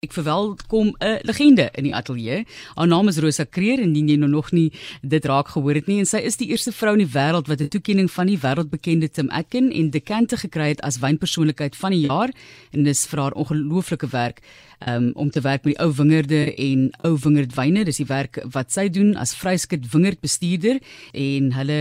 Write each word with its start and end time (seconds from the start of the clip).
Ek 0.00 0.14
verwelkom 0.16 0.94
'n 0.98 1.18
legende 1.28 1.68
in 1.76 1.84
die 1.84 1.94
ateljee. 1.94 2.46
Haar 2.74 2.86
naam 2.86 3.08
is 3.08 3.18
Rosa 3.18 3.44
Kreer 3.44 3.80
en 3.80 3.94
jy 3.94 4.16
nou 4.16 4.30
nog 4.30 4.50
nie 4.50 4.72
dit 5.02 5.24
raak 5.24 5.48
gehoor 5.48 5.74
het 5.74 5.86
nie 5.86 5.98
en 5.98 6.06
sy 6.06 6.16
is 6.24 6.36
die 6.36 6.48
eerste 6.48 6.72
vrou 6.72 6.92
in 6.96 7.04
die 7.04 7.12
wêreld 7.12 7.48
wat 7.48 7.60
'n 7.60 7.68
toekenning 7.68 8.10
van 8.10 8.26
die 8.26 8.38
wêreldbekende 8.38 9.10
Tim 9.10 9.28
Atkin 9.28 9.70
en 9.70 9.90
dekante 9.90 10.36
gekry 10.36 10.68
het 10.68 10.80
as 10.80 10.98
wynpersoonlikheid 10.98 11.76
van 11.76 11.90
die 11.90 12.06
jaar 12.06 12.30
en 12.72 12.84
dis 12.84 13.06
vir 13.06 13.20
haar 13.20 13.32
ongelooflike 13.32 14.08
werk 14.08 14.40
um, 14.86 15.10
om 15.14 15.30
te 15.30 15.40
werk 15.40 15.64
met 15.64 15.74
die 15.74 15.82
ou 15.84 15.90
wingerde 15.94 16.54
en 16.54 16.88
ou 17.06 17.16
wingerdwyne. 17.20 17.84
Dis 17.84 18.00
die 18.02 18.08
werk 18.08 18.40
wat 18.54 18.72
sy 18.72 18.88
doen 18.92 19.14
as 19.20 19.34
vryskut 19.36 19.88
wingerdbestuurder 19.92 20.80
en 21.12 21.52
hulle 21.56 21.80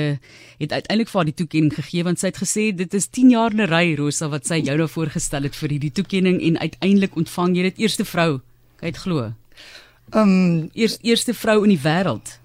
het 0.60 0.76
uiteindelik 0.76 1.12
vir 1.12 1.22
haar 1.22 1.30
die 1.32 1.38
toekenning 1.42 1.76
gegee 1.76 2.04
want 2.08 2.20
sy 2.20 2.32
het 2.32 2.42
gesê 2.42 2.70
dit 2.76 2.94
is 2.94 3.08
10 3.08 3.32
jaar 3.36 3.56
in 3.56 3.62
'n 3.62 3.72
ry 3.72 3.96
Rosa 3.96 4.30
wat 4.30 4.48
sy 4.48 4.62
jou 4.62 4.78
nou 4.78 4.88
voorgestel 4.88 5.44
het 5.44 5.56
vir 5.56 5.70
hierdie 5.70 5.94
toekenning 5.94 6.42
en 6.42 6.60
uiteindelik 6.60 7.16
ontvang 7.16 7.56
jy 7.56 7.64
dit 7.64 7.80
eerste 7.86 8.06
vrou. 8.06 8.42
Kyk 8.80 8.98
glo. 8.98 9.34
Ehm 10.12 10.30
um, 10.30 10.70
Eers, 10.74 10.98
eerste 11.02 11.34
vrou 11.34 11.64
in 11.64 11.70
die 11.70 11.84
wêreld. 11.84 12.40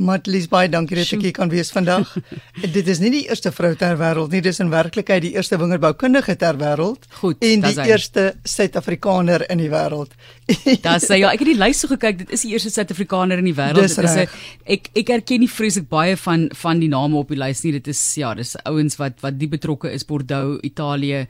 Matlies 0.00 0.46
baie 0.48 0.68
dankie 0.72 0.96
dat 0.96 1.10
ek 1.12 1.24
hier 1.26 1.34
kan 1.36 1.50
wees 1.52 1.70
vandag. 1.74 2.08
dit 2.76 2.86
is 2.88 3.00
nie 3.02 3.10
die 3.12 3.22
eerste 3.28 3.52
vrou 3.52 3.74
ter 3.78 3.98
wêreld 4.00 4.32
nie, 4.32 4.40
dis 4.44 4.60
in 4.62 4.70
werklikheid 4.72 5.24
die 5.26 5.34
eerste 5.36 5.58
wingerdboukundige 5.60 6.36
ter 6.40 6.56
wêreld 6.60 7.04
en 7.28 7.64
die 7.66 7.74
hy. 7.76 7.88
eerste 7.92 8.24
Suid-Afrikaner 8.48 9.44
in 9.52 9.60
die 9.60 9.68
wêreld. 9.72 10.14
Daar 10.86 11.02
sê 11.04 11.20
ja, 11.20 11.34
ek 11.34 11.44
het 11.44 11.52
die 11.52 11.58
lys 11.58 11.82
so 11.84 11.92
gekyk, 11.92 12.22
dit 12.22 12.32
is 12.36 12.46
die 12.46 12.54
eerste 12.54 12.72
Suid-Afrikaner 12.72 13.42
in 13.42 13.50
die 13.50 13.56
wêreld. 13.56 13.84
Dit 13.84 13.92
is 13.92 13.98
'n 14.00 14.08
reg. 14.08 14.38
ek 14.64 14.90
ek 15.02 15.14
erken 15.18 15.44
nie 15.44 15.52
vreeslik 15.52 15.88
baie 15.92 16.16
van 16.16 16.48
van 16.62 16.80
die 16.80 16.88
name 16.88 17.20
op 17.20 17.28
die 17.28 17.40
lys 17.40 17.64
nie. 17.64 17.76
Dit 17.76 17.92
is 17.92 18.00
ja, 18.16 18.34
dis 18.34 18.56
ouens 18.64 18.96
wat 18.96 19.20
wat 19.20 19.38
die 19.38 19.48
betrokke 19.48 19.92
is 19.92 20.04
Bordeaux, 20.04 20.58
Italië 20.64 21.26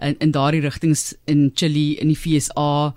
in 0.00 0.16
in 0.20 0.32
daardie 0.32 0.64
rigtings 0.64 1.14
in 1.26 1.50
Chili, 1.54 1.98
in 2.00 2.08
die 2.08 2.16
FSA, 2.16 2.94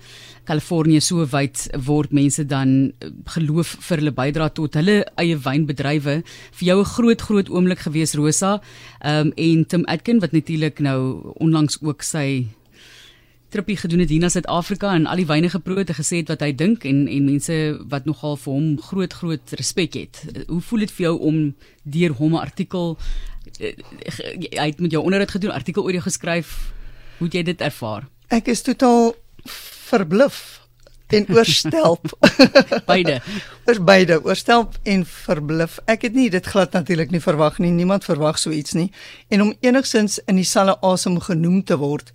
Kalifornië 0.48 1.02
so 1.04 1.26
wyd 1.28 1.66
word 1.88 2.14
mense 2.16 2.46
dan 2.48 2.94
eh, 3.04 3.12
geloof 3.36 3.74
vir 3.90 4.02
hulle 4.02 4.14
bydra 4.16 4.48
tot 4.56 4.78
hulle 4.80 5.02
eie 5.18 5.38
wynbedrywe. 5.38 6.22
Vir 6.60 6.66
jou 6.68 6.80
'n 6.80 6.86
groot 6.86 7.22
groot 7.22 7.50
oomblik 7.50 7.80
gewees 7.80 8.14
Rosa. 8.14 8.62
Ehm 9.02 9.28
um, 9.28 9.32
en 9.36 9.66
Tim 9.66 9.86
Atkin 9.86 10.20
wat 10.20 10.32
natuurlik 10.32 10.80
nou 10.80 11.34
onlangs 11.38 11.78
ook 11.82 12.02
sy 12.02 12.48
trippie 13.50 13.78
gedoen 13.78 14.00
het 14.00 14.10
hier 14.10 14.20
na 14.20 14.30
Suid-Afrika 14.30 14.94
en 14.94 15.06
al 15.06 15.16
die 15.16 15.26
wyne 15.26 15.50
geproe 15.50 15.78
het 15.78 15.90
en 15.90 15.96
gesê 15.96 16.18
het 16.18 16.28
wat 16.28 16.42
hy 16.42 16.52
dink 16.52 16.84
en 16.84 17.08
en 17.08 17.26
mense 17.26 17.80
wat 17.90 18.06
nogal 18.06 18.36
vir 18.36 18.54
hom 18.54 18.82
groot 18.82 19.14
groot 19.14 19.52
respek 19.52 19.94
het. 19.94 20.24
Hoe 20.48 20.62
voel 20.62 20.80
dit 20.80 20.92
vir 20.92 21.04
jou 21.04 21.20
om 21.20 21.56
deur 21.84 22.12
hom 22.12 22.34
'n 22.34 22.44
artikel 22.44 22.98
eh, 23.60 23.74
hy 24.60 24.68
het 24.68 24.80
met 24.80 24.92
jou 24.92 25.04
onderhoud 25.04 25.32
gedoen, 25.32 25.52
artikel 25.52 25.84
oor 25.84 25.92
jou 25.92 26.04
geskryf. 26.04 26.74
Hoe 27.18 27.28
het 27.28 27.34
jy 27.34 27.44
dit 27.44 27.62
ervaar? 27.62 28.08
ek 28.28 28.50
is 28.52 28.64
totaal 28.66 29.14
verbluf 29.88 30.67
en 31.08 31.26
oorstelp. 31.36 32.18
Beide. 32.92 33.22
Oor 33.68 33.84
beide, 33.84 34.24
oorstelp 34.24 34.78
en 34.84 35.06
verbluf. 35.06 35.80
Ek 35.86 36.06
het 36.08 36.16
nie 36.16 36.30
dit 36.32 36.46
glad 36.46 36.72
natuurlik 36.72 37.12
nie 37.12 37.22
verwag 37.24 37.58
nie. 37.60 37.72
Niemand 37.76 38.08
verwag 38.08 38.40
so 38.40 38.52
iets 38.56 38.76
nie. 38.78 38.92
En 39.28 39.42
om 39.44 39.54
enigsins 39.60 40.20
in 40.26 40.40
dieselfde 40.40 40.78
asem 40.88 41.20
genoem 41.24 41.64
te 41.68 41.80
word 41.80 42.14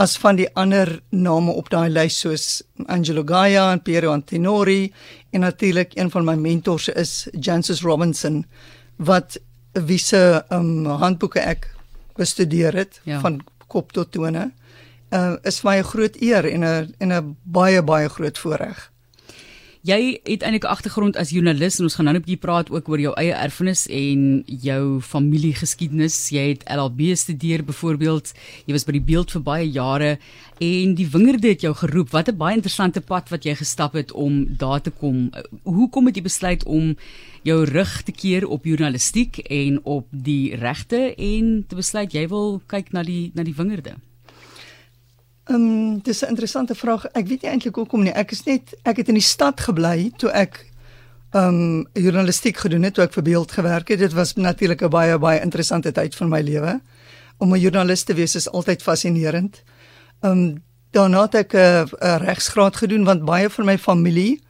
as 0.00 0.16
van 0.16 0.38
die 0.38 0.48
ander 0.56 1.00
name 1.12 1.52
op 1.52 1.68
daai 1.72 1.90
lys 1.92 2.20
soos 2.22 2.44
Angelo 2.88 3.24
Gaia 3.28 3.66
en 3.74 3.82
Piero 3.84 4.12
Antinori 4.14 4.92
en 5.34 5.44
natuurlik 5.44 5.92
een 5.98 6.10
van 6.10 6.24
my 6.24 6.36
mentors 6.40 6.88
is 6.88 7.28
Jancis 7.32 7.82
Robinson 7.84 8.44
wat 8.96 9.36
wie 9.72 9.98
se 10.00 10.42
um, 10.52 10.86
handboeke 10.86 11.40
ek 11.40 11.68
bestudeer 12.16 12.76
het 12.76 13.00
ja. 13.04 13.20
van 13.20 13.40
kop 13.70 13.92
tot 13.92 14.10
tone. 14.12 14.50
Uh 15.10 15.36
is 15.42 15.62
my 15.62 15.78
'n 15.78 15.84
groot 15.84 16.16
eer 16.22 16.44
en 16.44 16.64
'n 16.64 16.94
en 16.98 17.12
'n 17.12 17.36
baie 17.42 17.82
baie 17.82 18.08
groot 18.08 18.38
voorreg. 18.38 18.90
Jy 19.80 20.20
het 20.28 20.42
eintlik 20.42 20.64
'n 20.64 20.74
agtergrond 20.76 21.16
as 21.16 21.30
joernalis 21.30 21.78
en 21.78 21.84
ons 21.84 21.94
gaan 21.94 22.04
nou 22.04 22.16
'n 22.16 22.20
bietjie 22.20 22.36
praat 22.36 22.70
ook 22.70 22.88
oor 22.88 23.00
jou 23.00 23.14
eie 23.16 23.32
erfenis 23.32 23.86
en 23.86 24.42
jou 24.46 25.00
familiegeskiedenis. 25.00 26.28
Jy 26.28 26.48
het 26.48 26.68
LLB 26.68 27.00
gestudeer 27.00 27.64
byvoorbeeld. 27.64 28.32
Jy 28.66 28.72
was 28.72 28.84
by 28.84 28.92
die 28.92 29.00
beeld 29.00 29.30
vir 29.30 29.42
baie 29.42 29.70
jare 29.70 30.18
en 30.58 30.94
die 30.94 31.08
wingerde 31.08 31.48
het 31.48 31.60
jou 31.60 31.74
geroep. 31.74 32.10
Wat 32.10 32.28
'n 32.28 32.36
baie 32.36 32.54
interessante 32.54 33.00
pad 33.00 33.30
wat 33.30 33.44
jy 33.44 33.54
gestap 33.54 33.92
het 33.92 34.12
om 34.12 34.56
daar 34.56 34.80
te 34.82 34.90
kom. 34.90 35.30
Hoekom 35.64 36.06
het 36.06 36.16
jy 36.16 36.22
besluit 36.22 36.64
om 36.64 36.96
jou 37.42 37.64
rug 37.64 38.02
te 38.02 38.12
keer 38.12 38.46
op 38.46 38.64
journalistiek 38.64 39.38
en 39.38 39.84
op 39.84 40.06
die 40.10 40.56
regte 40.56 41.14
en 41.14 41.64
te 41.68 41.74
besluit 41.74 42.12
jy 42.12 42.28
wil 42.28 42.60
kyk 42.66 42.92
na 42.92 43.02
die 43.02 43.30
na 43.34 43.42
die 43.42 43.54
wingerde? 43.54 44.09
Ehm 45.50 45.62
um, 45.62 45.98
dis 46.02 46.22
'n 46.22 46.28
interessante 46.28 46.74
vraag. 46.74 47.06
Ek 47.06 47.26
weet 47.26 47.42
nie 47.42 47.50
eintlik 47.50 47.74
hoekom 47.74 48.02
nie. 48.02 48.12
Ek 48.12 48.30
is 48.30 48.44
net 48.44 48.76
ek 48.82 48.96
het 48.96 49.08
in 49.08 49.14
die 49.14 49.22
stad 49.22 49.60
gebly 49.60 50.12
toe 50.16 50.30
ek 50.30 50.66
ehm 51.30 51.44
um, 51.44 51.86
journalistiek 51.92 52.56
gedoen 52.56 52.82
het, 52.82 52.94
toe 52.94 53.04
ek 53.04 53.12
vir 53.12 53.22
beeld 53.22 53.52
gewerk 53.52 53.88
het. 53.88 53.98
Dit 53.98 54.12
was 54.12 54.34
natuurlik 54.34 54.82
'n 54.82 54.88
baie 54.88 55.18
baie 55.18 55.40
interessante 55.40 55.92
tyd 55.92 56.14
van 56.14 56.28
my 56.28 56.40
lewe. 56.40 56.80
Om 57.38 57.52
'n 57.54 57.60
joernalis 57.60 58.02
te 58.02 58.14
wees 58.14 58.34
is 58.34 58.50
altyd 58.50 58.82
fascinerend. 58.82 59.62
Ehm 60.20 60.32
um, 60.32 60.62
daarna 60.90 61.22
het 61.22 61.34
ek 61.34 61.52
'n 61.54 62.18
regsgraad 62.24 62.76
gedoen 62.76 63.04
want 63.04 63.24
baie 63.24 63.50
van 63.50 63.64
my 63.64 63.78
familie 63.78 64.40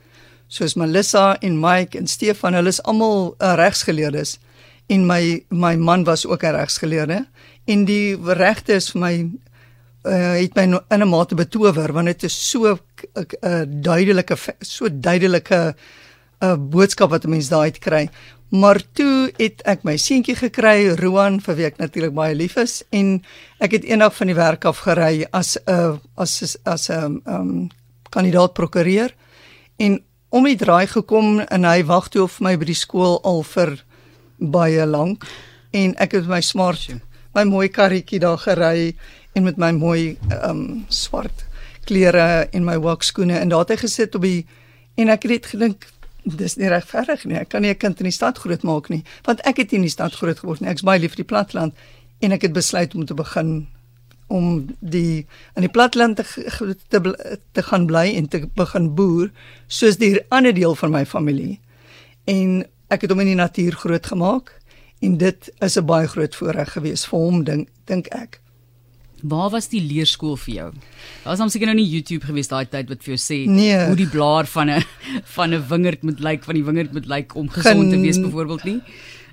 soos 0.47 0.75
Melissa 0.75 1.39
en 1.41 1.61
Mike 1.61 1.99
en 1.99 2.07
Stefan, 2.07 2.55
hulle 2.55 2.69
is 2.69 2.83
almal 2.83 3.35
uh, 3.39 3.55
regsgeleerdes 3.55 4.39
en 4.87 5.07
my 5.07 5.45
my 5.49 5.77
man 5.77 6.05
was 6.05 6.27
ook 6.27 6.43
'n 6.43 6.55
regsgeleerde 6.55 7.27
en 7.65 7.85
die 7.85 8.17
regte 8.23 8.73
is 8.73 8.91
vir 8.91 9.01
my 9.01 9.31
uh, 10.05 10.35
het 10.41 10.55
my 10.55 10.65
no- 10.67 10.85
in 10.91 11.03
'n 11.03 11.09
mate 11.09 11.35
betower 11.35 11.93
want 11.93 12.07
dit 12.07 12.23
is 12.23 12.51
so 12.51 12.73
'n 12.73 12.79
uh, 13.43 13.63
duidelike 13.67 14.37
fe- 14.37 14.57
so 14.61 14.89
duidelike 14.91 15.75
'n 16.41 16.45
uh, 16.45 16.57
boodskap 16.57 17.11
wat 17.11 17.25
'n 17.25 17.31
mens 17.31 17.49
daai 17.49 17.71
kry. 17.71 18.09
Maar 18.51 18.83
toe 18.93 19.31
het 19.37 19.63
ek 19.63 19.85
my 19.85 19.97
seentjie 19.97 20.35
gekry, 20.35 20.89
Roan, 20.99 21.41
vir 21.41 21.55
wie 21.55 21.67
ek 21.67 21.77
natuurlik 21.79 22.15
baie 22.15 22.35
lief 22.35 22.57
is 22.57 22.83
en 22.91 23.23
ek 23.61 23.71
het 23.71 23.85
eendag 23.85 24.17
van 24.17 24.27
die 24.27 24.35
werk 24.35 24.65
af 24.65 24.79
gery 24.79 25.27
as 25.31 25.57
'n 25.57 25.71
uh, 25.71 25.97
as 26.17 26.57
as 26.65 26.89
'n 26.91 26.93
um, 26.93 27.23
um, 27.27 27.69
kandidaat 28.11 28.53
prokureur. 28.53 29.15
En 29.79 30.03
om 30.29 30.45
die 30.45 30.57
draai 30.57 30.87
gekom 30.87 31.41
en 31.41 31.65
hy 31.65 31.85
wag 31.85 32.09
toe 32.09 32.23
op 32.23 32.41
my 32.41 32.57
by 32.57 32.65
die 32.65 32.75
skool 32.75 33.21
al 33.23 33.43
vir 33.43 33.85
baie 34.39 34.87
lank. 34.87 35.25
En 35.71 35.95
ek 35.97 36.13
het 36.13 36.27
my 36.27 36.41
smart 36.41 36.91
my 37.35 37.45
mooi 37.45 37.69
karretjie 37.69 38.21
daar 38.21 38.39
gery 38.39 38.95
en 39.33 39.47
met 39.47 39.57
my 39.57 39.71
mooi 39.73 40.19
um 40.43 40.85
swart 40.89 41.47
klere 41.87 42.49
en 42.53 42.65
my 42.65 42.77
wakskoene 42.79 43.39
en 43.39 43.49
daar 43.49 43.65
het 43.65 43.75
hy 43.75 43.81
gesit 43.85 44.15
op 44.15 44.27
die 44.27 44.47
en 45.01 45.09
ek 45.09 45.27
het 45.27 45.33
net 45.33 45.51
gedink 45.55 45.87
dis 46.25 46.57
nie 46.61 46.69
regverdig 46.69 47.25
nie. 47.25 47.39
Ek 47.41 47.49
kan 47.49 47.63
nie 47.63 47.71
'n 47.71 47.79
kind 47.79 48.01
in 48.01 48.05
die 48.05 48.13
stad 48.13 48.39
grootmaak 48.39 48.89
nie 48.89 49.05
want 49.25 49.41
ek 49.41 49.57
het 49.57 49.71
nie 49.71 49.79
in 49.79 49.89
die 49.89 49.97
stad 49.97 50.15
groot 50.15 50.39
geword 50.39 50.61
nie 50.61 50.71
ek's 50.71 50.83
baie 50.83 51.01
lief 51.01 51.15
vir 51.15 51.25
die 51.25 51.33
platteland. 51.35 51.75
En 52.21 52.33
ek 52.33 52.43
het 52.43 52.53
besluit 52.53 52.95
om 52.95 53.07
te 53.07 53.15
begin 53.15 53.67
om 54.29 54.67
die 54.81 55.27
in 55.57 55.63
die 55.63 55.69
platteland 55.69 56.17
te 56.17 56.77
te, 56.89 57.01
te 57.53 57.63
gaan 57.63 57.87
bly 57.87 58.15
en 58.15 58.29
te 58.29 58.47
begin 58.55 58.95
boer 58.95 59.31
soos 59.67 59.97
die 59.97 60.21
ander 60.29 60.55
deel 60.55 60.75
van 60.75 60.91
my 60.91 61.07
familie. 61.07 61.61
En 62.25 62.65
ek 62.89 63.01
het 63.01 63.11
hom 63.11 63.21
in 63.21 63.27
die 63.33 63.39
natuur 63.39 63.73
grootgemaak 63.73 64.60
en 65.03 65.17
dit 65.19 65.51
is 65.61 65.77
'n 65.79 65.87
baie 65.87 66.07
groot 66.09 66.35
voorreg 66.37 66.73
gewees 66.73 67.05
vir 67.07 67.19
hom 67.19 67.45
dink 67.45 67.69
dink 67.87 68.07
ek 68.15 68.41
Waar 69.23 69.51
was 69.51 69.69
die 69.69 69.81
leerskool 69.83 70.37
vir 70.37 70.55
jou? 70.55 70.71
Daar 71.25 71.33
was 71.37 71.39
hom 71.39 71.49
seker 71.51 71.67
nou 71.67 71.75
nie 71.77 71.85
YouTube 71.91 72.25
gewees 72.25 72.49
daai 72.49 72.65
tyd 72.65 72.89
wat 72.89 73.03
vir 73.05 73.15
jou 73.17 73.19
sê 73.21 73.47
Nee. 73.47 73.87
hoe 73.87 73.97
die 73.97 74.09
blaar 74.09 74.47
van 74.47 74.71
'n 74.71 74.83
van 75.25 75.51
'n 75.55 75.63
wingerd 75.69 76.03
moet 76.03 76.21
lyk, 76.21 76.45
van 76.45 76.55
die 76.55 76.65
wingerd 76.65 76.93
moet 76.93 77.07
lyk 77.07 77.35
om 77.35 77.49
gesond 77.49 77.91
te 77.91 77.97
Gen- 77.97 78.03
wees 78.03 78.19
byvoorbeeld 78.21 78.65
nie. 78.65 78.81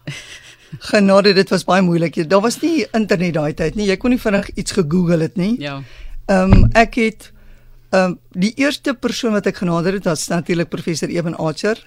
genade 0.91 1.33
dit 1.33 1.49
was 1.49 1.63
baie 1.63 1.81
moeilik 1.81 2.17
daar 2.29 2.41
was 2.41 2.59
nie 2.61 2.85
internet 2.93 3.33
daai 3.33 3.53
tyd 3.53 3.75
nie 3.75 3.87
jy 3.87 3.95
kon 3.97 4.11
nie 4.11 4.19
vinnig 4.19 4.49
iets 4.55 4.71
gegoogel 4.75 5.19
het 5.19 5.37
nie 5.37 5.55
Ja. 5.61 5.81
Ehm 6.27 6.51
um, 6.53 6.69
ek 6.75 6.95
het 6.95 7.31
ehm 7.91 8.03
um, 8.11 8.19
die 8.31 8.51
eerste 8.57 8.93
persoon 8.93 9.31
wat 9.31 9.45
ek 9.47 9.55
genader 9.57 9.93
het 9.93 10.03
was 10.05 10.27
natuurlik 10.27 10.69
professor 10.69 11.07
Eben 11.09 11.35
Archer 11.37 11.77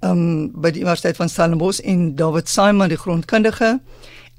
um, 0.00 0.50
by 0.52 0.72
die 0.74 0.82
Universiteit 0.84 1.16
van 1.16 1.30
Stellenbosch 1.32 1.80
en 1.84 2.14
David 2.16 2.48
Simon 2.48 2.92
die 2.92 3.00
grondkundige. 3.00 3.78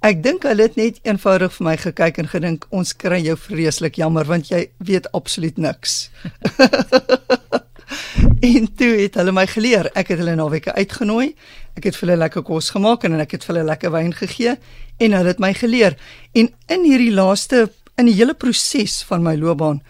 Ek 0.06 0.22
dink 0.24 0.46
hulle 0.46 0.68
het 0.68 0.76
net 0.78 1.00
eenvoudig 1.08 1.56
vir 1.56 1.66
my 1.66 1.76
gekyk 1.82 2.20
en 2.22 2.30
gedink 2.30 2.68
ons 2.70 2.94
kry 2.94 3.18
jou 3.26 3.38
vreeslik 3.48 3.98
jammer 3.98 4.28
want 4.30 4.52
jy 4.52 4.68
weet 4.78 5.10
absoluut 5.18 5.58
niks. 5.58 6.10
en 8.52 8.68
toe 8.78 8.92
het 9.00 9.18
hulle 9.18 9.34
my 9.34 9.48
geleer. 9.50 9.90
Ek 9.98 10.14
het 10.14 10.22
hulle 10.22 10.36
naweke 10.38 10.76
uitgenooi. 10.78 11.32
Ek 11.78 11.90
het 11.90 11.98
vir 11.98 12.08
hulle 12.08 12.22
lekker 12.26 12.46
kos 12.46 12.70
gemaak 12.76 13.08
en 13.08 13.18
ek 13.22 13.38
het 13.38 13.48
vir 13.48 13.56
hulle 13.56 13.72
lekker 13.72 13.94
wyn 13.96 14.14
gegee 14.14 14.56
en 15.02 15.18
hulle 15.18 15.34
het 15.34 15.42
my 15.42 15.54
geleer. 15.58 15.98
En 16.38 16.52
in 16.74 16.86
hierdie 16.86 17.14
laaste 17.14 17.68
in 17.98 18.10
die 18.12 18.18
hele 18.20 18.38
proses 18.38 19.02
van 19.10 19.26
my 19.26 19.34
loopbaan 19.38 19.82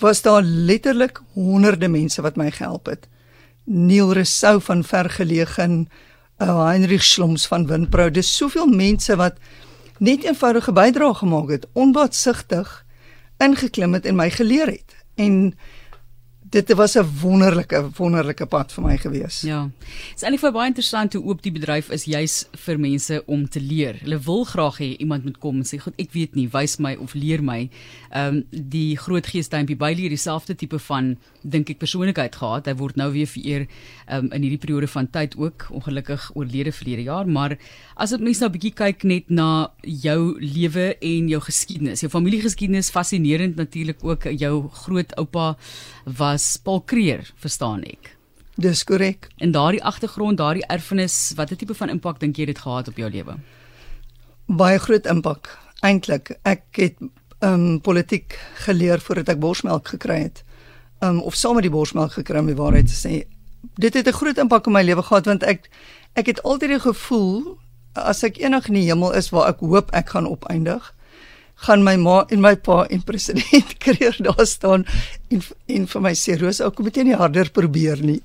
was 0.00 0.24
daar 0.24 0.42
letterlik 0.42 1.20
honderde 1.36 1.88
mense 1.92 2.22
wat 2.24 2.40
my 2.40 2.50
gehelp 2.50 2.88
het. 2.88 3.06
Neil 3.64 4.12
Rousseau 4.12 4.60
van 4.60 4.84
Vergelegen, 4.84 5.88
uh, 6.38 6.64
Heinrich 6.66 7.04
Schloms 7.04 7.46
van 7.46 7.66
Winpro. 7.66 8.10
Dis 8.10 8.36
soveel 8.36 8.66
mense 8.66 9.16
wat 9.16 9.38
net 9.98 10.24
eenvoudige 10.24 10.72
bydrae 10.72 11.14
gemaak 11.14 11.50
het, 11.50 11.66
onbaatsigtig 11.72 12.84
ingeklim 13.42 13.92
het 13.92 14.06
en 14.06 14.16
my 14.18 14.30
geleer 14.30 14.66
het. 14.66 14.96
En 15.14 15.54
dit 16.52 16.72
was 16.72 16.96
'n 16.96 17.06
wonderlike 17.20 17.90
wonderlike 17.96 18.46
pad 18.46 18.72
vir 18.72 18.84
my 18.84 18.96
gewees. 18.98 19.40
Ja. 19.40 19.62
Dit 19.62 20.16
is 20.16 20.22
eintlik 20.22 20.52
baie 20.52 20.66
interessant 20.66 21.12
hoe 21.12 21.22
oop 21.24 21.42
die 21.42 21.52
bedryf 21.52 21.88
is 21.90 22.04
juis 22.04 22.46
vir 22.52 22.78
mense 22.78 23.22
om 23.26 23.48
te 23.48 23.60
leer. 23.60 23.96
Hulle 24.02 24.18
wil 24.18 24.44
graag 24.44 24.78
hê 24.78 24.96
iemand 24.98 25.24
moet 25.24 25.38
kom 25.38 25.56
en 25.56 25.64
sê, 25.64 25.78
"God, 25.80 25.94
ek 25.96 26.12
weet 26.12 26.34
nie, 26.34 26.48
wys 26.48 26.76
my 26.76 26.94
of 26.94 27.14
leer 27.14 27.42
my." 27.42 27.70
Ehm 28.10 28.36
um, 28.36 28.44
die 28.50 28.96
groot 28.96 29.26
geesduimpie 29.26 29.76
Bailey 29.76 30.02
het 30.02 30.10
dieselfde 30.10 30.54
tipe 30.54 30.78
van 30.78 31.16
dink 31.42 31.70
ek 31.70 31.78
persoonlikheid 31.78 32.36
gehad. 32.36 32.66
Hy 32.66 32.74
word 32.74 32.96
nou 32.96 33.12
weer 33.12 33.26
vereer 33.26 33.66
ehm 34.06 34.24
um, 34.24 34.32
in 34.32 34.42
hierdie 34.42 34.58
periode 34.58 34.86
van 34.86 35.10
tyd 35.10 35.36
ook 35.36 35.68
ongelukkig 35.70 36.30
oorlede 36.34 36.72
verlede 36.72 37.02
jaar, 37.02 37.26
maar 37.28 37.58
as 37.96 38.10
dit 38.10 38.20
mens 38.20 38.38
nou 38.38 38.48
'n 38.48 38.52
bietjie 38.52 38.74
kyk 38.74 39.04
net 39.04 39.30
na 39.30 39.70
jou 39.80 40.36
lewe 40.40 40.96
en 41.00 41.28
jou 41.28 41.40
geskiedenis, 41.40 42.00
jou 42.00 42.10
familiegeskiedenis 42.10 42.90
fascinerend 42.90 43.56
natuurlik 43.56 44.04
ook 44.04 44.22
jou 44.38 44.68
grootoupa 44.68 45.56
was 46.04 46.41
Paul 46.62 46.82
Creer, 46.84 47.30
verstaan 47.42 47.82
ek. 47.88 48.12
Dis 48.60 48.84
korrek. 48.84 49.28
En 49.36 49.52
daardie 49.54 49.82
agtergrond, 49.84 50.36
daardie 50.36 50.66
erfenis, 50.66 51.32
watter 51.36 51.56
tipe 51.56 51.74
van 51.74 51.92
impak 51.92 52.20
dink 52.20 52.36
jy 52.36 52.46
dit 52.50 52.58
gehad 52.58 52.88
op 52.88 53.00
jou 53.00 53.10
lewe? 53.10 53.36
Baie 54.46 54.78
groot 54.78 55.06
impak. 55.08 55.50
Eintlik, 55.82 56.34
ek 56.42 56.64
het 56.78 57.00
um 57.42 57.80
politiek 57.82 58.36
geleer 58.66 59.00
voordat 59.02 59.32
ek 59.34 59.40
borsmelk 59.42 59.88
gekry 59.96 60.20
het. 60.28 60.44
Um 61.02 61.22
of 61.26 61.34
saam 61.34 61.58
met 61.58 61.66
die 61.66 61.74
borsmelk 61.74 62.14
gekry 62.18 62.38
om 62.38 62.50
die 62.50 62.58
waarheid 62.58 62.86
te 62.90 62.98
sê. 62.98 63.14
Dit 63.80 63.94
het 63.94 64.06
'n 64.06 64.18
groot 64.20 64.38
impak 64.38 64.66
op 64.66 64.72
my 64.72 64.82
lewe 64.82 65.02
gehad 65.02 65.26
want 65.26 65.42
ek 65.42 65.70
ek 66.14 66.26
het 66.26 66.42
altyd 66.42 66.70
die 66.70 66.80
gevoel 66.80 67.58
as 67.94 68.22
ek 68.22 68.38
eendag 68.38 68.68
in 68.68 68.74
die 68.74 68.88
hemel 68.88 69.12
is 69.12 69.30
waar 69.30 69.48
ek 69.48 69.60
hoop 69.60 69.90
ek 69.92 70.08
gaan 70.14 70.26
opeindig, 70.26 70.94
gaan 71.66 71.84
my 71.86 71.96
ma 71.96 72.22
en 72.30 72.40
my 72.42 72.54
pa 72.56 72.82
en 72.90 73.02
president 73.06 73.76
kreer 73.84 74.16
daar 74.18 74.46
staan 74.46 74.86
en 75.30 75.42
en 75.66 75.86
vir 75.86 76.04
my 76.04 76.12
sê 76.18 76.36
Rosa, 76.40 76.70
kom 76.70 76.90
jy 76.92 77.06
nie 77.08 77.18
harder 77.18 77.50
probeer 77.50 78.02
nie. 78.02 78.20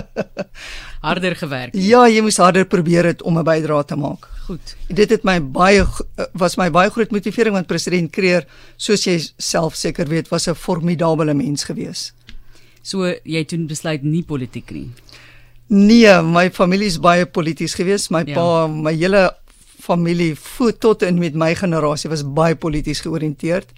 harder 1.06 1.36
gewerk. 1.38 1.74
Ja, 1.74 2.04
jy 2.10 2.20
moes 2.24 2.40
harder 2.42 2.66
probeer 2.68 3.08
het 3.12 3.22
om 3.22 3.38
'n 3.38 3.44
bydrae 3.44 3.84
te 3.84 3.96
maak. 3.96 4.28
Goed. 4.46 4.76
Dit 4.88 5.10
het 5.10 5.24
my 5.24 5.38
baie 5.40 5.86
was 6.34 6.56
my 6.56 6.70
baie 6.70 6.90
groot 6.90 7.10
motivering 7.10 7.54
want 7.54 7.66
president 7.66 8.10
Kreer, 8.12 8.46
soos 8.76 9.06
jy 9.06 9.18
self 9.38 9.76
seker 9.76 10.08
weet, 10.08 10.28
was 10.28 10.48
'n 10.48 10.54
formidable 10.54 11.34
mens 11.34 11.64
gewees. 11.64 12.12
So 12.82 13.06
jy 13.06 13.38
het 13.38 13.48
toe 13.48 13.58
besluit 13.66 14.02
nie 14.02 14.22
politiek 14.22 14.70
nie. 14.70 14.90
Nee, 15.68 16.22
my 16.22 16.50
familie 16.50 16.86
is 16.86 16.98
baie 16.98 17.26
polities 17.26 17.74
gewees. 17.74 18.08
My 18.10 18.24
ja. 18.26 18.34
pa, 18.34 18.66
my 18.66 18.92
hele 18.92 19.30
familie 19.90 20.34
voet 20.38 20.80
tot 20.80 21.02
en 21.06 21.18
met 21.18 21.36
my 21.38 21.52
generasie 21.58 22.10
was 22.12 22.24
baie 22.24 22.56
polities 22.56 23.02
georiënteerd. 23.06 23.72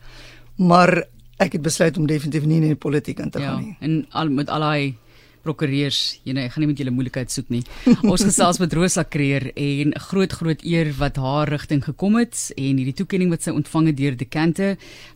Maar 0.60 1.04
ek 1.42 1.56
het 1.58 1.62
besluit 1.64 1.96
om 1.98 2.06
definitief 2.06 2.44
nie 2.46 2.60
in 2.60 2.74
die 2.74 2.78
politiek 2.78 3.22
in 3.22 3.32
te 3.32 3.40
ja, 3.42 3.54
gaan 3.54 3.64
nie. 3.64 3.76
En 3.80 4.02
al 4.10 4.30
met 4.30 4.52
al 4.52 4.66
daai 4.66 4.98
prokureurs, 5.42 6.20
jy 6.22 6.34
nou, 6.36 6.44
ek 6.46 6.54
gaan 6.54 6.62
nie 6.62 6.70
met 6.70 6.80
julle 6.80 6.92
moeilikheid 6.94 7.32
soek 7.34 7.48
nie. 7.50 7.62
Ons 8.12 8.22
gesels 8.28 8.60
met 8.62 8.74
Rosa 8.78 9.02
Kreer 9.02 9.48
en 9.58 9.94
groot 10.06 10.36
groot 10.38 10.62
eer 10.62 10.92
wat 11.00 11.18
haar 11.22 11.50
rigting 11.50 11.82
gekom 11.82 12.20
het 12.20 12.38
en 12.54 12.78
hierdie 12.78 12.94
toekenning 13.00 13.32
wat 13.34 13.46
sy 13.46 13.54
ontvang 13.56 13.90
het 13.90 13.98
deur 13.98 14.18
Dekante 14.20 14.68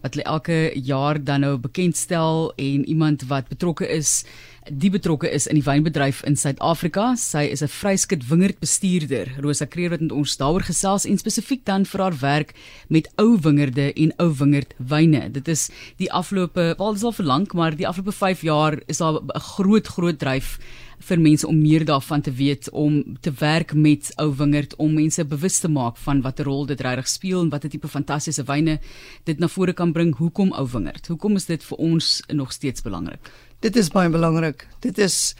wat 0.02 0.16
hulle 0.16 0.26
elke 0.26 0.58
jaar 0.88 1.20
dan 1.22 1.46
nou 1.46 1.54
bekendstel 1.62 2.50
en 2.58 2.86
iemand 2.90 3.26
wat 3.30 3.52
betrokke 3.52 3.86
is 3.86 4.24
die 4.70 4.90
betrokke 4.90 5.28
is 5.30 5.46
in 5.46 5.58
die 5.58 5.64
wynbedryf 5.64 6.22
in 6.26 6.36
Suid-Afrika. 6.38 7.14
Sy 7.16 7.44
is 7.52 7.62
'n 7.62 7.68
vryskut 7.68 8.28
wingerdbestuurder. 8.28 9.36
Rosa 9.40 9.64
Kreer 9.66 9.90
het 9.90 10.00
met 10.00 10.12
ons 10.12 10.36
daaroor 10.36 10.62
gesels 10.62 11.04
en 11.04 11.18
spesifiek 11.18 11.64
dan 11.64 11.84
vir 11.84 12.00
haar 12.00 12.18
werk 12.20 12.54
met 12.88 13.08
ou 13.16 13.38
wingerde 13.40 13.92
en 13.92 14.12
ou 14.18 14.34
wingerdwyne. 14.34 15.32
Dit 15.32 15.48
is 15.48 15.70
die 15.98 16.12
afgelope, 16.12 16.74
wel 16.78 16.92
dis 16.92 17.04
al 17.04 17.12
vir 17.12 17.24
lank, 17.24 17.54
maar 17.54 17.76
die 17.76 17.86
afgelope 17.86 18.12
5 18.12 18.42
jaar 18.42 18.80
is 18.86 18.98
daar 18.98 19.20
'n 19.20 19.40
groot 19.40 19.86
groot 19.86 20.18
dryf 20.18 20.58
vir 20.98 21.20
mense 21.20 21.46
om 21.46 21.58
meer 21.60 21.84
daarvan 21.84 22.22
te 22.22 22.32
weet 22.32 22.70
om 22.70 23.18
te 23.20 23.32
werk 23.38 23.74
met 23.74 24.12
ou 24.16 24.34
wingerd 24.36 24.76
om 24.76 24.94
mense 24.94 25.24
bewus 25.24 25.58
te 25.58 25.68
maak 25.68 25.96
van 25.96 26.22
watter 26.22 26.44
rol 26.44 26.66
dit 26.66 26.80
regtig 26.80 27.08
speel 27.08 27.40
en 27.40 27.48
watter 27.48 27.70
tipe 27.70 27.88
fantastiese 27.88 28.44
wyne 28.44 28.78
dit 29.24 29.38
na 29.38 29.48
vore 29.48 29.72
kan 29.72 29.92
bring. 29.92 30.14
Hoekom 30.16 30.52
ou 30.52 30.66
wingerd? 30.72 31.06
Hoekom 31.06 31.36
is 31.36 31.46
dit 31.46 31.62
vir 31.62 31.78
ons 31.78 32.22
nog 32.28 32.52
steeds 32.52 32.82
belangrik? 32.82 33.30
Dit 33.66 33.74
is 33.80 33.88
baie 33.90 34.06
belangrik. 34.12 34.62
Dit 34.84 34.98
is 35.02 35.34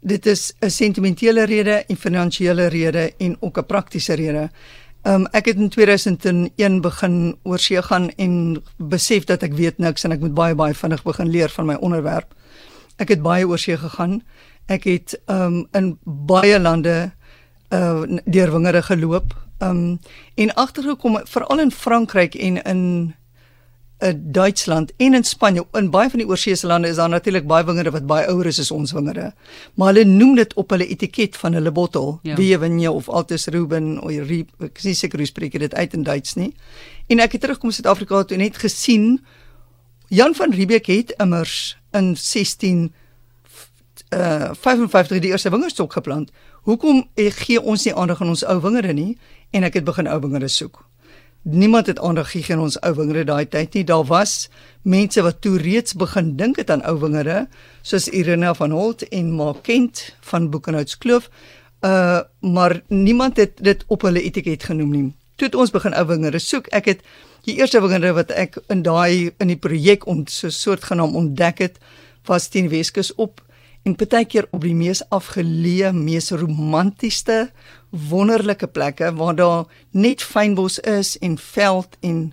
dit 0.00 0.26
is 0.26 0.52
'n 0.60 0.70
sentimentele 0.70 1.44
rede 1.44 1.84
en 1.86 1.96
finansiële 1.96 2.66
rede 2.66 3.12
en 3.18 3.36
ook 3.40 3.58
'n 3.58 3.66
praktiese 3.66 4.14
rede. 4.14 4.50
Um 5.02 5.26
ek 5.26 5.44
het 5.44 5.56
in 5.56 5.68
2001 5.68 6.80
begin 6.80 7.36
oorsee 7.42 7.82
gaan 7.82 8.10
en 8.16 8.62
besef 8.76 9.24
dat 9.24 9.42
ek 9.42 9.52
weet 9.52 9.78
niks 9.78 10.04
en 10.04 10.12
ek 10.12 10.20
moet 10.20 10.34
baie 10.34 10.54
baie 10.54 10.74
vinnig 10.74 11.02
begin 11.02 11.28
leer 11.28 11.48
van 11.48 11.66
my 11.66 11.74
onderwerp. 11.74 12.34
Ek 12.96 13.08
het 13.08 13.22
baie 13.22 13.48
oorsee 13.48 13.76
gegaan. 13.76 14.22
Ek 14.66 14.84
het 14.84 15.20
um 15.26 15.66
in 15.72 15.98
baie 16.04 16.60
lande 16.60 17.12
uh 17.70 18.02
deur 18.24 18.50
wingerde 18.50 18.82
geloop. 18.82 19.34
Um 19.58 20.00
en 20.34 20.54
agtergekom 20.54 21.20
veral 21.24 21.60
in 21.60 21.70
Frankryk 21.70 22.34
en 22.34 22.62
in 22.62 23.14
in 24.00 24.32
Duitsland 24.32 24.92
en 24.96 25.14
in 25.14 25.24
Spanje 25.24 25.66
in 25.72 25.90
baie 25.90 26.10
van 26.10 26.18
die 26.22 26.28
oorsese 26.28 26.66
lande 26.66 26.88
is 26.88 26.96
daar 26.96 27.08
natuurlik 27.08 27.46
baie 27.46 27.64
wingerde 27.64 27.90
wat 27.90 28.06
baie 28.06 28.26
ouer 28.32 28.46
is 28.46 28.60
as 28.60 28.70
ons 28.70 28.92
wingerde. 28.92 29.32
Maar 29.74 29.92
hulle 29.92 30.04
noem 30.04 30.34
dit 30.34 30.54
op 30.54 30.70
hulle 30.70 30.86
etiket 30.86 31.36
van 31.36 31.52
hulle 31.52 31.72
bottel, 31.72 32.18
ja. 32.22 32.36
Viognier 32.36 32.92
of 32.92 33.08
Altus 33.08 33.46
Ruben 33.46 34.00
of 34.00 34.10
Riep, 34.10 34.54
ek 34.64 34.80
sê 34.80 34.94
seker 34.96 35.20
hoe 35.20 35.28
spreek 35.28 35.58
dit 35.60 35.74
uit 35.74 35.94
in 35.94 36.02
Duits 36.02 36.34
nie. 36.40 36.54
En 37.12 37.20
ek 37.20 37.36
het 37.36 37.44
terugkom 37.44 37.74
Suid-Afrika 37.74 38.24
toe 38.24 38.40
net 38.40 38.56
gesien 38.56 39.20
Jan 40.08 40.34
van 40.34 40.52
Riebeeck 40.52 40.88
het 40.90 41.14
immers 41.22 41.76
in 41.92 42.16
16 42.16 42.88
uh 44.10 44.50
55 44.56 45.20
die 45.20 45.30
eerste 45.30 45.50
wingerdstok 45.50 45.92
geplant. 45.92 46.32
Hoekom 46.66 47.04
gee 47.14 47.60
ons 47.60 47.84
nie 47.84 47.94
aandag 47.94 48.20
aan 48.20 48.32
ons 48.32 48.44
ou 48.44 48.60
wingerde 48.60 48.92
nie? 48.96 49.18
En 49.50 49.62
ek 49.62 49.78
het 49.78 49.84
begin 49.84 50.08
ou 50.08 50.18
wingerde 50.20 50.48
soek 50.48 50.89
niemand 51.42 51.86
het 51.86 52.00
aandag 52.00 52.30
gegee 52.30 52.54
aan 52.56 52.62
ons 52.62 52.78
ou 52.80 52.92
wingerde 52.94 53.24
daai 53.24 53.48
tyd 53.48 53.74
nie. 53.74 53.84
Daar 53.84 54.04
was 54.04 54.48
mense 54.82 55.22
wat 55.22 55.40
toe 55.40 55.58
reeds 55.58 55.94
begin 55.94 56.34
dink 56.36 56.60
het 56.60 56.70
aan 56.70 56.82
ou 56.88 56.98
wingerde, 57.00 57.46
soos 57.82 58.08
Irene 58.08 58.54
van 58.54 58.70
Holt 58.70 59.08
en 59.08 59.32
Makent 59.32 60.14
van 60.20 60.50
Boekenhoutskloof. 60.50 61.30
Uh 61.80 62.20
maar 62.40 62.80
niemand 62.88 63.36
het 63.36 63.52
dit 63.56 63.84
op 63.86 64.02
hulle 64.02 64.22
etiket 64.22 64.64
genoem 64.64 64.90
nie. 64.90 65.12
Toe 65.36 65.46
het 65.46 65.54
ons 65.56 65.70
begin 65.70 65.94
ou 65.94 66.06
wingerde 66.06 66.38
soek. 66.38 66.66
Ek 66.76 66.84
het 66.84 67.04
die 67.44 67.56
eerste 67.56 67.80
wingerde 67.80 68.12
wat 68.12 68.30
ek 68.30 68.58
in 68.68 68.82
daai 68.82 69.32
in 69.38 69.48
die 69.48 69.56
projek 69.56 70.06
om 70.06 70.26
so 70.26 70.48
soort 70.48 70.84
genaam 70.84 71.16
ontdek 71.16 71.58
het, 71.58 71.78
was 72.28 72.48
teen 72.48 72.68
Weskus 72.68 73.14
op 73.14 73.40
en 73.82 73.96
baie 73.96 74.24
keer 74.24 74.48
op 74.52 74.64
die 74.64 74.76
mees 74.76 75.00
afgeleë, 75.08 75.92
mees 75.96 76.30
romantiese, 76.30 77.50
wonderlike 77.90 78.66
plekke 78.66 79.12
waar 79.16 79.34
daar 79.34 79.64
net 79.90 80.22
fynbos 80.22 80.78
is 80.78 81.16
en 81.18 81.38
veld 81.38 81.96
en 82.00 82.32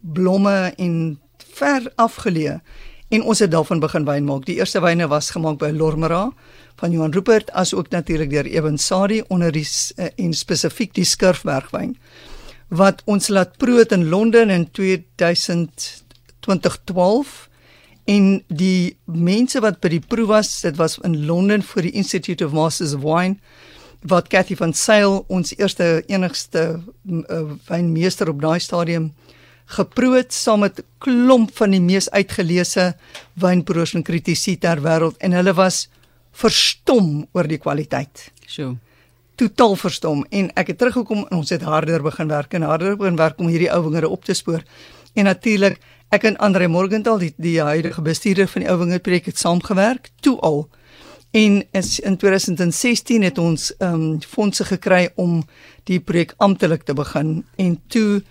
blomme 0.00 0.72
en 0.76 1.20
ver 1.54 1.92
afgeleë 1.96 2.60
en 3.14 3.22
ons 3.22 3.38
het 3.38 3.50
daarvan 3.50 3.80
begin 3.80 4.04
wyn 4.08 4.24
maak. 4.26 4.46
Die 4.48 4.56
eerste 4.58 4.80
wyne 4.82 5.06
was 5.08 5.30
gemaak 5.30 5.58
by 5.60 5.70
Lormera 5.70 6.32
van 6.80 6.90
Johan 6.90 7.12
Rupert 7.14 7.52
as 7.52 7.74
ook 7.74 7.88
natuurlik 7.94 8.30
deur 8.30 8.46
Ewen 8.46 8.78
Sadi 8.78 9.22
onder 9.28 9.52
die 9.52 9.66
uh, 9.66 10.04
en 10.16 10.32
spesifiek 10.34 10.94
die 10.94 11.04
Skurfbergwyn 11.04 11.96
wat 12.74 13.02
ons 13.06 13.28
laat 13.28 13.56
proe 13.60 13.84
in 13.94 14.08
Londen 14.08 14.50
in 14.50 14.70
2012 14.70 17.48
en 18.04 18.42
die 18.48 18.96
mense 19.04 19.60
wat 19.64 19.80
by 19.80 19.94
die 19.96 20.02
proef 20.02 20.28
was, 20.28 20.50
dit 20.64 20.76
was 20.76 20.98
in 21.06 21.24
Londen 21.26 21.64
vir 21.64 21.86
die 21.86 21.94
Institute 21.96 22.44
of 22.44 22.52
Masters 22.52 22.94
of 22.96 23.04
Wine 23.06 23.38
wat 24.04 24.28
Cathy 24.28 24.56
van 24.60 24.74
Sail 24.76 25.22
ons 25.32 25.54
eerste 25.56 26.02
enigste 26.12 26.64
uh, 26.76 27.38
wynmeester 27.70 28.28
op 28.28 28.42
daai 28.42 28.60
stadium 28.60 29.12
geproe 29.72 30.18
het 30.18 30.34
saam 30.36 30.60
met 30.66 30.82
klomp 31.00 31.54
van 31.56 31.72
die 31.72 31.80
mees 31.80 32.10
uitgeleese 32.12 32.92
wynproers 33.40 33.94
en 33.96 34.04
kritici 34.04 34.58
ter 34.60 34.82
wêreld 34.84 35.16
en 35.24 35.32
hulle 35.32 35.54
was 35.56 35.86
verstom 36.36 37.24
oor 37.32 37.48
die 37.48 37.60
kwaliteit. 37.62 38.28
So 38.46 38.76
totaal 39.40 39.74
verstom 39.74 40.20
en 40.30 40.50
ek 40.54 40.68
het 40.70 40.78
teruggekom 40.78 41.24
en 41.24 41.40
ons 41.40 41.50
het 41.50 41.64
harder 41.66 42.04
begin 42.04 42.28
werk 42.30 42.52
en 42.54 42.66
harder 42.68 42.94
begin 42.98 43.16
werk 43.18 43.40
om 43.42 43.48
hierdie 43.50 43.70
ou 43.72 43.80
wingerde 43.88 44.12
op 44.12 44.24
te 44.24 44.34
spoor. 44.36 44.62
En 45.14 45.24
natuurlik 45.24 45.78
Ek 46.14 46.22
en 46.28 46.36
Andre 46.38 46.68
Morgenthal, 46.68 47.18
die 47.18 47.32
die 47.42 47.56
huidige 47.60 48.02
bestuurder 48.02 48.46
van 48.46 48.62
die 48.62 48.70
Ou 48.70 48.76
Wingerd 48.78 49.02
projek 49.02 49.24
het 49.32 49.38
saamgewerk 49.40 50.12
toe 50.22 50.36
al. 50.46 50.68
En 51.34 51.64
in 51.72 52.16
2016 52.16 53.22
het 53.26 53.38
ons 53.42 53.72
ehm 53.76 53.94
um, 53.94 54.20
fondse 54.22 54.64
gekry 54.68 55.08
om 55.18 55.40
die 55.90 55.98
projek 56.00 56.34
amptelik 56.38 56.86
te 56.86 56.94
begin 56.94 57.44
en 57.56 57.80
toe 57.90 58.22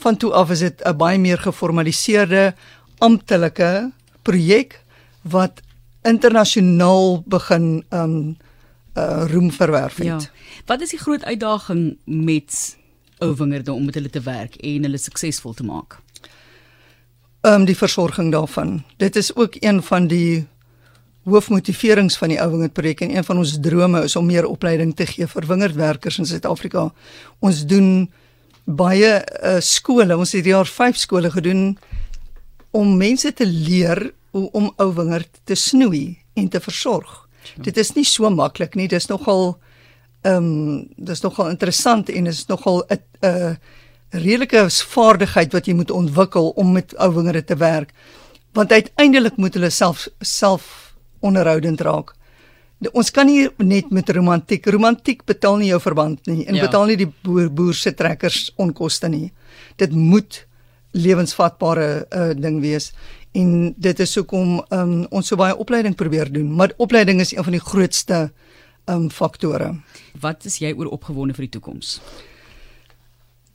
van 0.00 0.16
toe 0.16 0.32
af 0.32 0.50
is 0.50 0.64
dit 0.64 0.80
'n 0.84 0.96
baie 0.96 1.18
meer 1.18 1.38
geformaliseerde 1.38 2.54
amptelike 2.98 3.92
projek 4.22 4.80
wat 5.22 5.60
internasionaal 6.02 7.22
begin 7.26 7.84
ehm 7.88 8.02
um, 8.02 8.36
uh, 8.96 9.24
roem 9.26 9.52
verwerf 9.52 9.96
het. 9.96 10.06
Ja. 10.06 10.18
Wat 10.66 10.80
is 10.80 10.90
die 10.90 10.98
groot 10.98 11.24
uitdaging 11.24 11.98
met 12.04 12.76
Ou 13.18 13.34
Wingerde 13.36 13.72
om 13.72 13.84
met 13.84 13.94
hulle 13.94 14.10
te 14.10 14.20
werk 14.20 14.56
en 14.56 14.82
hulle 14.82 14.98
suksesvol 14.98 15.54
te 15.54 15.64
maak? 15.64 16.00
Ehm 17.40 17.60
um, 17.60 17.64
die 17.64 17.76
versorging 17.76 18.32
daarvan. 18.32 18.82
Dit 18.96 19.16
is 19.16 19.34
ook 19.36 19.56
een 19.60 19.82
van 19.82 20.06
die 20.06 20.46
hoofmotiverings 21.28 22.16
van 22.18 22.32
die 22.32 22.40
ou 22.40 22.50
wingerdprojek 22.50 23.00
en 23.00 23.16
een 23.16 23.24
van 23.24 23.38
ons 23.38 23.58
drome 23.60 24.02
is 24.02 24.16
om 24.16 24.26
meer 24.26 24.46
opleiding 24.48 24.94
te 24.96 25.06
gee 25.06 25.26
vir 25.26 25.46
wingerdwerkers 25.46 26.18
in 26.18 26.26
Suid-Afrika. 26.26 26.88
Ons 27.38 27.64
doen 27.66 28.08
baie 28.64 29.12
uh, 29.22 29.56
skole, 29.64 30.16
ons 30.16 30.32
het 30.32 30.44
jaar 30.44 30.66
5 30.66 30.96
skole 30.96 31.30
gedoen 31.30 31.78
om 32.70 32.96
mense 32.96 33.32
te 33.32 33.46
leer 33.46 34.10
hoe 34.36 34.50
om 34.52 34.72
ou 34.76 34.90
wingerd 34.94 35.40
te 35.44 35.54
snoei 35.54 36.18
en 36.34 36.48
te 36.48 36.60
versorg. 36.60 37.28
Ja. 37.54 37.62
Dit 37.70 37.80
is 37.80 37.94
nie 37.96 38.04
so 38.04 38.28
maklik 38.30 38.76
nie, 38.76 38.88
dis 38.88 39.08
nogal 39.08 39.58
ehm 40.26 40.44
um, 40.44 40.86
dis 40.96 41.20
nogal 41.22 41.52
interessant 41.52 42.08
en 42.10 42.26
is 42.26 42.46
nogal 42.48 42.82
'n 42.90 42.98
'n 43.22 43.58
redelike 44.10 44.64
vaardigheid 44.70 45.52
wat 45.52 45.66
jy 45.68 45.74
moet 45.76 45.90
ontwikkel 45.90 46.52
om 46.56 46.72
met 46.72 46.94
ou 46.96 47.10
wingerde 47.14 47.44
te 47.44 47.56
werk. 47.56 47.92
Want 48.56 48.72
uiteindelik 48.72 49.36
moet 49.36 49.54
hulle 49.54 49.70
self 49.70 50.08
self 50.20 50.94
onderhoudend 51.20 51.80
raak. 51.80 52.14
De, 52.78 52.90
ons 52.94 53.10
kan 53.10 53.26
nie 53.26 53.48
net 53.58 53.90
met 53.90 54.08
romantiek. 54.14 54.66
Romantiek 54.66 55.24
betaal 55.26 55.58
nie 55.58 55.72
jou 55.72 55.80
verband 55.82 56.26
nie 56.30 56.46
en 56.46 56.54
ja. 56.54 56.66
betaal 56.66 56.86
nie 56.86 56.98
die 57.00 57.10
boer, 57.26 57.50
boer 57.50 57.74
se 57.74 57.92
trekkers 57.94 58.52
onkoste 58.56 59.10
nie. 59.10 59.32
Dit 59.76 59.92
moet 59.92 60.44
lewensvatbare 60.96 61.88
uh, 62.08 62.30
ding 62.38 62.62
wees 62.62 62.92
en 63.36 63.74
dit 63.76 64.00
is 64.00 64.14
hoekom 64.16 64.56
um, 64.72 64.94
ons 65.14 65.26
so 65.26 65.36
baie 65.36 65.56
opleiding 65.56 65.94
probeer 65.98 66.30
doen. 66.32 66.48
Maar 66.54 66.72
opleiding 66.78 67.20
is 67.20 67.34
een 67.34 67.44
van 67.44 67.58
die 67.58 67.64
grootste 67.64 68.28
um 68.88 69.10
faktore. 69.12 69.74
Wat 70.20 70.46
is 70.48 70.58
jy 70.62 70.72
oor 70.72 70.88
opgewonde 70.96 71.36
vir 71.36 71.44
die 71.44 71.54
toekoms? 71.58 71.98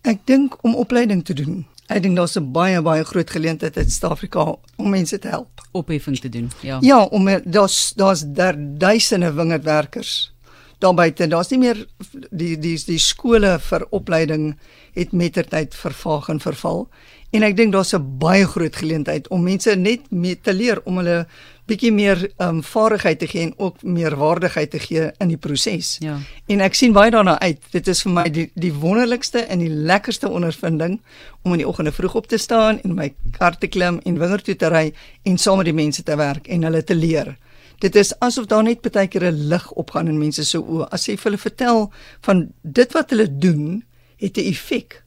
Ek 0.03 0.25
dink 0.27 0.57
om 0.63 0.75
opleiding 0.75 1.23
te 1.23 1.33
doen. 1.33 1.63
Ek 1.87 2.01
dink 2.03 2.15
daar's 2.15 2.35
'n 2.35 2.51
baie 2.51 2.81
baie 2.81 3.03
groot 3.03 3.29
geleentheid 3.29 3.77
in 3.77 3.89
Suid-Afrika 3.89 4.55
om 4.77 4.89
mense 4.89 5.19
te 5.19 5.27
help. 5.27 5.61
Opheffing 5.71 6.19
te 6.19 6.29
doen. 6.29 6.51
Ja. 6.61 6.77
Ja, 6.81 7.03
om 7.03 7.29
daar's 7.45 7.93
daar's 7.95 8.23
daar 8.25 8.55
duisende 8.57 9.33
wingerdwerkers 9.33 10.33
daar 10.83 10.93
buite. 10.93 11.27
Daar's 11.27 11.49
nie 11.49 11.59
meer 11.59 11.85
die 12.29 12.57
die 12.59 12.77
die 12.85 12.99
skole 12.99 13.55
vir 13.69 13.85
opleiding 13.95 14.53
het 14.93 15.11
mettertyd 15.11 15.75
vervaag 15.75 16.29
en 16.33 16.39
verval. 16.43 16.87
En 17.33 17.45
ek 17.47 17.55
dink 17.57 17.73
daar's 17.73 17.93
'n 17.95 18.17
baie 18.19 18.45
groot 18.45 18.75
geleentheid 18.75 19.27
om 19.27 19.43
mense 19.43 19.75
net 19.75 20.11
mee 20.11 20.35
te 20.35 20.53
leer 20.53 20.81
om 20.83 20.97
hulle 20.97 21.27
bietjie 21.69 21.91
meer 21.95 22.19
um 22.43 22.59
vaardigheid 22.63 23.19
te 23.19 23.27
gee 23.27 23.45
en 23.47 23.53
ook 23.57 23.83
meer 23.83 24.15
waardigheid 24.19 24.71
te 24.71 24.79
gee 24.79 25.11
in 25.23 25.31
die 25.31 25.37
proses. 25.37 25.95
Ja. 26.03 26.17
En 26.51 26.63
ek 26.65 26.75
sien 26.75 26.95
baie 26.95 27.11
daarna 27.11 27.37
uit. 27.39 27.61
Dit 27.71 27.87
is 27.87 28.03
vir 28.03 28.13
my 28.17 28.25
die 28.29 28.49
die 28.59 28.73
wonderlikste 28.73 29.45
en 29.47 29.63
die 29.63 29.71
lekkerste 29.71 30.29
ondervinding 30.29 30.99
om 31.43 31.55
in 31.55 31.63
die 31.63 31.67
oggende 31.67 31.95
vroeg 31.95 32.15
op 32.15 32.27
te 32.27 32.37
staan 32.37 32.81
en 32.83 32.97
my 32.97 33.13
kar 33.37 33.57
te 33.57 33.67
klim 33.67 34.01
en 34.03 34.19
wingerd 34.19 34.45
toe 34.49 34.55
te 34.55 34.71
ry 34.73 34.91
en 35.23 35.37
saam 35.37 35.61
met 35.61 35.71
die 35.71 35.77
mense 35.77 36.03
te 36.03 36.17
werk 36.19 36.47
en 36.47 36.67
hulle 36.67 36.83
te 36.83 36.95
leer. 36.95 37.35
Dit 37.79 37.95
is 37.95 38.13
asof 38.19 38.45
daar 38.51 38.63
net 38.63 38.81
baie 38.81 39.07
keer 39.07 39.31
'n 39.31 39.47
lig 39.47 39.71
opgaan 39.71 40.07
in 40.07 40.19
mense 40.19 40.43
se 40.45 40.57
oë 40.57 40.89
as 40.91 41.07
jy 41.07 41.15
vir 41.17 41.31
hulle 41.31 41.47
vertel 41.47 41.91
van 42.21 42.51
dit 42.61 42.91
wat 42.93 43.09
hulle 43.09 43.27
doen 43.27 43.83
het 44.17 44.37
'n 44.37 44.47
effek 44.51 45.03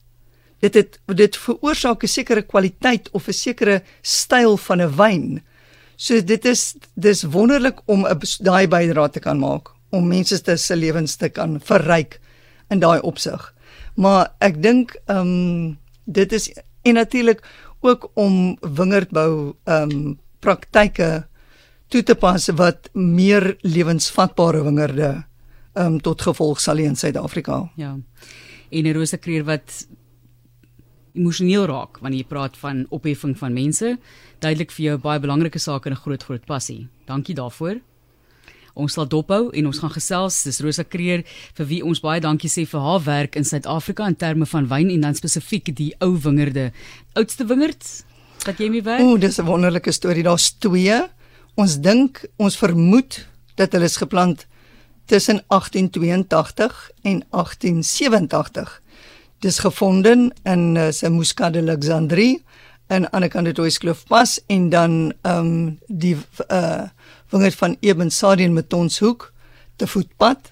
dit 0.60 0.74
het 0.74 0.98
dit 1.14 1.36
veroorsaak 1.36 2.02
'n 2.02 2.08
sekere 2.08 2.42
kwaliteit 2.42 3.10
of 3.10 3.28
'n 3.28 3.32
sekere 3.32 3.82
styl 4.02 4.56
van 4.56 4.80
'n 4.82 4.96
wyn. 4.96 5.42
So 5.96 6.20
dit 6.20 6.44
is 6.44 6.74
dis 6.94 7.22
wonderlik 7.22 7.80
om 7.86 8.06
'n 8.06 8.20
daai 8.40 8.68
bydrae 8.68 9.10
te 9.10 9.20
kan 9.20 9.38
maak 9.38 9.72
om 9.90 10.08
mense 10.08 10.56
se 10.56 10.76
lewens 10.76 11.16
te 11.16 11.28
kan 11.28 11.60
verryk 11.60 12.20
in 12.70 12.80
daai 12.80 13.00
opsig. 13.00 13.54
Maar 13.94 14.32
ek 14.40 14.62
dink 14.62 14.96
ehm 15.06 15.18
um, 15.18 15.78
dit 16.04 16.32
is 16.32 16.52
en 16.82 16.94
natuurlik 16.94 17.42
ook 17.80 18.10
om 18.14 18.58
wingerdbou 18.60 19.54
ehm 19.64 19.90
um, 19.90 20.18
praktyke 20.40 21.26
toe 21.88 22.02
te 22.02 22.14
pas 22.14 22.48
wat 22.58 22.88
meer 22.92 23.56
lewensvatbare 23.62 24.62
wingerde 24.62 25.24
ehm 25.74 25.86
um, 25.86 26.00
tot 26.00 26.22
gevolg 26.22 26.60
sal 26.60 26.76
hê 26.76 26.84
in 26.84 26.96
Suid-Afrika. 26.96 27.70
Ja. 27.76 27.96
En 28.70 28.84
'n 28.84 28.94
rose 28.94 29.16
kreer 29.16 29.44
wat 29.44 29.86
emosioneel 31.16 31.66
raak 31.66 31.98
wanneer 32.02 32.22
jy 32.24 32.28
praat 32.28 32.56
van 32.60 32.86
opheffing 32.90 33.36
van 33.38 33.52
mense. 33.52 33.96
Duidelik 34.40 34.72
vir 34.76 34.84
jou 34.84 34.96
baie 34.98 35.20
belangrike 35.20 35.58
saak 35.58 35.86
en 35.86 35.92
'n 35.92 36.02
groot 36.04 36.22
groot 36.22 36.46
passie. 36.46 36.88
Dankie 37.06 37.34
daarvoor. 37.34 37.80
Ons 38.74 38.92
sal 38.92 39.08
dophou 39.08 39.50
en 39.56 39.66
ons 39.66 39.78
gaan 39.78 39.90
gesels. 39.90 40.42
Dis 40.42 40.60
Rosa 40.60 40.84
Kreer 40.84 41.24
vir 41.54 41.66
wie 41.66 41.82
ons 41.84 42.00
baie 42.00 42.20
dankie 42.20 42.50
sê 42.50 42.66
vir 42.68 42.80
haar 42.80 43.00
werk 43.04 43.36
in 43.36 43.44
Suid-Afrika 43.44 44.06
in 44.06 44.16
terme 44.16 44.46
van 44.46 44.68
wyn 44.68 44.90
en 44.90 45.00
dan 45.00 45.14
spesifiek 45.14 45.74
die 45.76 45.94
ou 46.04 46.18
wingerde. 46.20 46.72
Oudste 47.14 47.46
wingerd 47.48 48.04
wat 48.44 48.58
jy 48.58 48.68
mee 48.70 48.82
werk? 48.82 49.00
Ooh, 49.00 49.18
dis 49.18 49.38
'n 49.38 49.46
wonderlike 49.46 49.92
storie. 49.92 50.22
Daar's 50.22 50.50
twee. 50.58 51.00
Ons 51.56 51.80
dink, 51.80 52.26
ons 52.36 52.56
vermoed 52.56 53.26
dat 53.56 53.72
hulle 53.72 53.84
is 53.84 53.96
geplant 53.96 54.46
tussen 55.06 55.42
1882 55.48 56.90
en 57.02 57.24
1887 57.30 58.82
dis 59.46 59.58
gevonden 59.62 60.30
in 60.42 60.74
uh, 60.74 60.90
se 60.90 61.10
Muscat 61.10 61.52
de 61.54 61.62
Alexandrie 61.62 62.42
en 62.86 63.06
aan 63.12 63.22
die 63.26 63.30
kant 63.30 63.46
het 63.46 63.58
ons 63.62 63.78
kloof 63.82 64.04
pas 64.10 64.36
en 64.50 64.68
dan 64.70 64.92
ehm 65.22 65.46
um, 65.46 65.78
die 65.86 66.16
uh 66.50 66.88
wingerd 67.30 67.54
van 67.58 67.76
Eben 67.80 68.10
Sadien 68.10 68.52
met 68.54 68.72
ons 68.72 68.98
hoek 69.02 69.32
te 69.76 69.86
voetpad. 69.86 70.50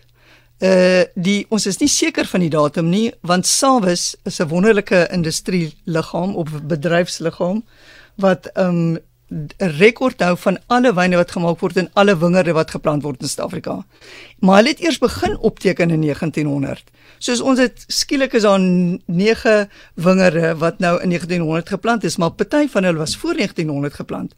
Uh 0.59 1.03
die 1.15 1.47
ons 1.55 1.67
is 1.71 1.79
nie 1.79 1.89
seker 1.89 2.27
van 2.27 2.43
die 2.43 2.51
datum 2.51 2.91
nie 2.91 3.13
want 3.23 3.47
Sawis 3.47 4.17
is 4.25 4.41
'n 4.41 4.49
wonderlike 4.49 5.07
industrie 5.11 5.75
liggaam 5.85 6.35
of 6.35 6.51
bedryfsliggaam 6.63 7.65
wat 8.15 8.51
ehm 8.55 8.69
um, 8.69 8.99
rekord 9.59 10.21
hou 10.23 10.35
van 10.37 10.59
alle 10.67 10.93
wyne 10.95 11.17
wat 11.17 11.33
gemaak 11.35 11.61
word 11.63 11.79
en 11.81 11.89
alle 11.99 12.15
wingerde 12.21 12.53
wat 12.55 12.71
geplant 12.75 13.03
word 13.03 13.23
in 13.23 13.29
Suid-Afrika. 13.29 13.81
Maar 14.45 14.61
hulle 14.61 14.75
het 14.75 14.83
eers 14.85 14.99
begin 14.99 15.39
opteken 15.39 15.91
in 15.91 16.01
1900. 16.01 16.85
Soos 17.19 17.41
ons 17.41 17.59
het 17.59 17.85
skielik 17.89 18.35
is 18.37 18.45
daar 18.45 18.61
9 18.61 19.71
wingerde 19.95 20.55
wat 20.61 20.79
nou 20.79 21.01
in 21.03 21.09
1900 21.09 21.69
geplant 21.69 22.05
is, 22.05 22.17
maar 22.17 22.31
party 22.31 22.67
van 22.69 22.85
hulle 22.85 22.99
was 22.99 23.17
voor 23.17 23.35
1900 23.35 23.95
geplant. 23.95 24.35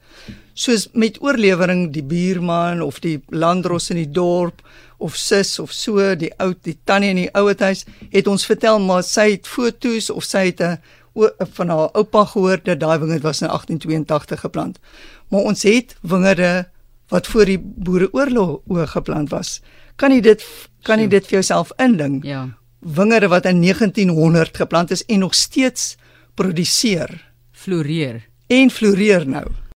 Soos 0.54 0.88
met 0.92 1.20
oorlewering 1.20 1.92
die 1.92 2.04
buurman 2.04 2.82
of 2.82 3.00
die 3.00 3.20
landros 3.28 3.90
in 3.90 3.96
die 3.96 4.10
dorp 4.10 4.62
of 4.96 5.16
sis 5.16 5.58
of 5.58 5.72
so 5.72 6.14
die 6.16 6.30
ou 6.40 6.54
die 6.64 6.76
tannie 6.88 7.10
in 7.12 7.20
die 7.26 7.32
ouethuis 7.36 7.84
het 8.12 8.28
ons 8.30 8.46
vertel 8.48 8.80
maar 8.80 9.02
sy 9.04 9.32
het 9.34 9.48
foto's 9.50 10.08
of 10.10 10.24
sy 10.24 10.46
het 10.48 10.60
'n 10.60 10.78
van 11.38 11.68
haar 11.68 11.90
oupa 11.92 12.24
gehoor 12.24 12.60
dat 12.62 12.80
daai 12.80 12.98
wingerd 12.98 13.22
was 13.22 13.40
in 13.40 13.48
1882 13.48 14.40
geplant. 14.40 14.78
Maar 15.28 15.40
ons 15.40 15.62
het 15.62 15.96
wingerde 16.00 16.68
wat 17.08 17.26
voor 17.26 17.44
die 17.44 17.58
boereoorlog 17.58 18.60
geplant 18.92 19.30
was. 19.30 19.60
Kan 19.96 20.12
jy 20.12 20.20
dit 20.20 20.44
kan 20.82 21.00
jy 21.00 21.08
dit 21.10 21.24
vir 21.26 21.40
jouself 21.40 21.72
indink? 21.82 22.24
Ja. 22.24 22.48
Wingerde 22.78 23.28
wat 23.28 23.44
in 23.44 23.60
1900 23.60 24.56
geplant 24.56 24.90
is 24.90 25.04
en 25.04 25.18
nog 25.18 25.34
steeds 25.34 25.96
produseer, 26.34 27.32
floreer 27.52 28.26
en 28.46 28.70
floreer 28.70 29.26
nou. 29.28 29.46